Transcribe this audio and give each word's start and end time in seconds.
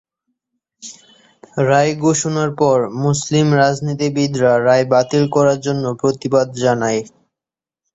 রায় 1.63 1.93
ঘোষণার 2.03 2.51
পর 2.59 2.77
মুসলিম 3.03 3.47
রাজনীতিবিদরা 3.61 4.53
রায় 4.67 4.85
বাতিল 4.93 5.23
করার 5.35 5.59
জন্য 5.65 5.83
প্রতিবাদ 6.01 6.47
জানায়। 6.63 7.01